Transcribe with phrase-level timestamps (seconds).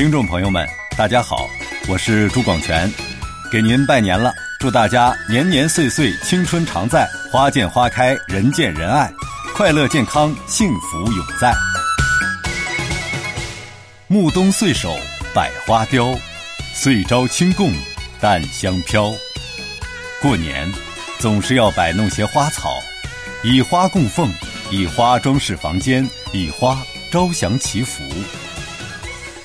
[0.00, 0.66] 听众朋友们，
[0.96, 1.46] 大家好，
[1.86, 2.90] 我是朱广权，
[3.52, 9.12] 给您拜年了，祝大家年年岁岁青春常在，花见花开人见人爱，
[9.54, 11.54] 快乐健康幸福永在。
[14.08, 14.98] 暮冬岁首
[15.34, 16.18] 百花凋，
[16.72, 17.70] 岁朝清供
[18.18, 19.12] 淡香飘。
[20.22, 20.66] 过年
[21.18, 22.78] 总是要摆弄些花草，
[23.44, 24.32] 以花供奉，
[24.70, 28.02] 以花装饰房间，以花招祥祈福。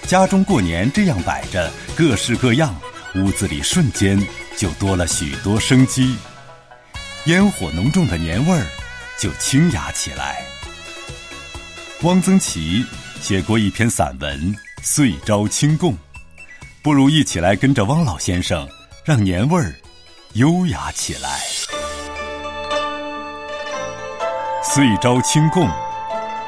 [0.06, 2.76] 家中过年这样摆着，各式各样，
[3.16, 4.22] 屋子里瞬间
[4.56, 6.16] 就多了许多生机，
[7.26, 8.66] 烟火浓重的年味儿
[9.18, 10.46] 就清雅起来。
[12.04, 12.86] 汪曾祺
[13.20, 15.94] 写过一篇散文《岁朝清供》，
[16.84, 18.68] 不如一起来跟着汪老先生，
[19.04, 19.74] 让年味儿
[20.34, 21.40] 优雅起来。
[24.64, 25.68] 岁朝清供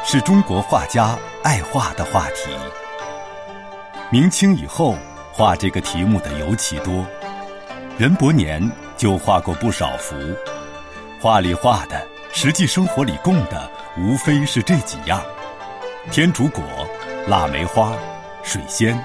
[0.05, 2.51] 是中国画家爱画的话题。
[4.09, 4.95] 明清以后，
[5.33, 7.05] 画这个题目的尤其多。
[7.97, 10.15] 任伯年就画过不少幅，
[11.19, 15.21] 画里画的，实际生活里供的，无非是这几样：
[16.09, 16.63] 天竺果、
[17.27, 17.91] 腊梅花、
[18.43, 18.97] 水仙。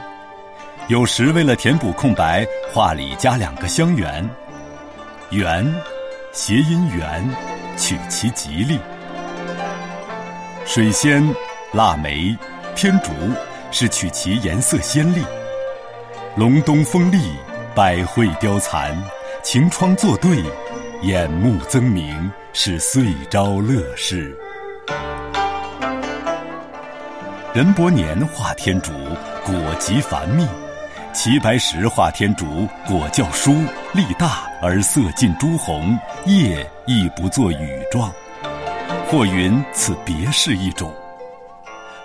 [0.86, 4.24] 有时为了填补空白，画里加两个香橼，
[5.30, 5.68] 橼，
[6.32, 7.28] 谐音圆，
[7.76, 8.78] 取其吉利。
[10.64, 11.28] 水仙、
[11.72, 12.38] 腊梅、
[12.76, 13.10] 天竺。
[13.72, 15.24] 是取其颜色鲜丽，
[16.36, 17.32] 隆冬风丽，
[17.74, 18.94] 百卉凋残，
[19.42, 20.44] 晴窗作对，
[21.00, 24.36] 眼目增明，是岁朝乐事。
[27.54, 28.92] 任伯年画天竺，
[29.42, 30.44] 果极繁密；
[31.14, 33.54] 齐白石画天竺，果较疏，
[33.94, 38.12] 力大而色近朱红，叶亦不作羽状，
[39.10, 40.92] 或云此别是一种。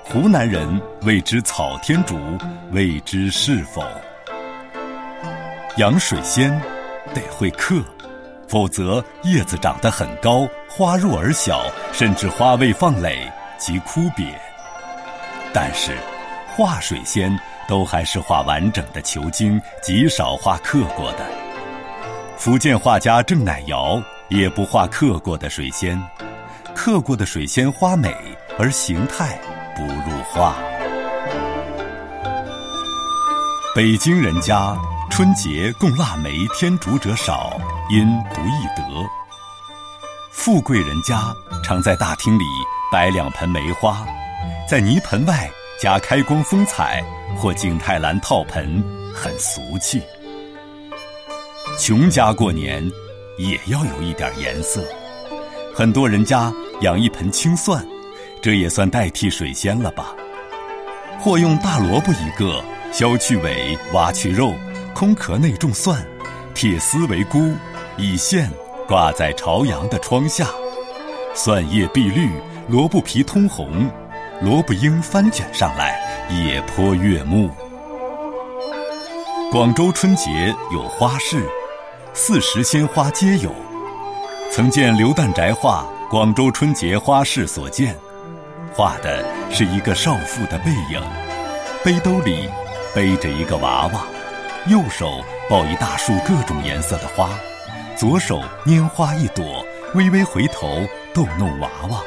[0.09, 2.17] 湖南人谓之草天竺，
[2.71, 3.83] 未知是否？
[5.75, 6.49] 养水仙
[7.13, 7.83] 得会刻，
[8.47, 14.31] 否则叶子长得很高，花弱而小，甚至花未放蕾即枯瘪。
[15.53, 15.97] 但是，
[16.55, 21.25] 画水仙都还是画完整的球茎，极少画刻过的。
[22.37, 26.01] 福建画家郑乃尧也不画刻过的水仙，
[26.73, 28.15] 刻过的水仙花美
[28.57, 29.37] 而形态。
[29.77, 30.55] 不入画。
[33.75, 34.75] 北京人家
[35.11, 37.55] 春节供腊梅、天竺者少，
[37.91, 38.83] 因不易得。
[40.31, 41.31] 富贵人家
[41.63, 42.43] 常在大厅里
[42.91, 44.03] 摆两盆梅花，
[44.67, 45.47] 在泥盆外
[45.79, 47.03] 加开光风采
[47.37, 48.83] 或景泰蓝套盆，
[49.13, 50.01] 很俗气。
[51.77, 52.83] 穷家过年
[53.37, 54.83] 也要有一点颜色，
[55.75, 56.51] 很多人家
[56.81, 57.87] 养一盆青蒜。
[58.41, 60.15] 这也算代替水仙了吧？
[61.19, 64.53] 或用大萝卜一个，削去尾，挖去肉，
[64.93, 66.05] 空壳内种蒜，
[66.53, 67.53] 铁丝为箍，
[67.97, 68.49] 以线
[68.87, 70.47] 挂在朝阳的窗下。
[71.33, 72.29] 蒜叶碧绿，
[72.67, 73.89] 萝卜皮通红，
[74.41, 75.99] 萝卜缨翻卷上来，
[76.29, 77.49] 也颇悦目。
[79.51, 81.43] 广州春节有花市，
[82.13, 83.51] 四时鲜花皆有。
[84.51, 87.93] 曾见刘旦宅画《广州春节花市所见》。
[88.77, 91.01] 画的是一个少妇的背影，
[91.83, 92.47] 背兜里
[92.93, 94.05] 背着一个娃娃，
[94.67, 97.31] 右手抱一大束各种颜色的花，
[97.97, 102.03] 左手拈花一朵，微微回头逗弄娃娃。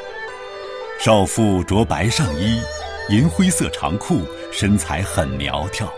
[0.97, 2.61] 少妇着白上衣，
[3.09, 5.91] 银灰色长裤，身材很苗条，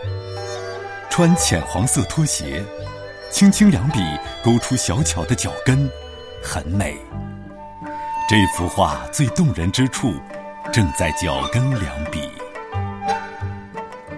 [1.08, 2.60] 穿浅黄色拖鞋，
[3.30, 4.00] 轻轻两笔
[4.42, 5.88] 勾出小巧的脚跟，
[6.42, 6.96] 很美。
[8.28, 10.14] 这幅画最动人之处。
[10.74, 12.28] 正在脚跟两笔，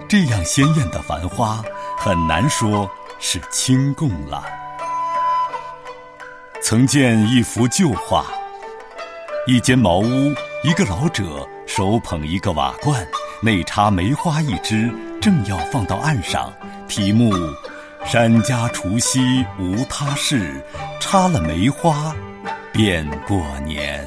[0.09, 1.63] 这样鲜艳的繁花，
[1.95, 4.43] 很难说是清供了。
[6.59, 8.25] 曾见一幅旧画，
[9.45, 10.33] 一间茅屋，
[10.63, 13.07] 一个老者手捧一个瓦罐，
[13.39, 14.91] 内插梅花一枝，
[15.21, 16.51] 正要放到岸上。
[16.87, 17.31] 题目：
[18.03, 20.59] 山家除夕无他事，
[20.99, 22.15] 插了梅花
[22.73, 24.03] 便过年。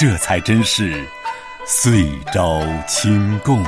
[0.00, 1.06] 这才真是
[1.66, 3.62] 岁朝清供。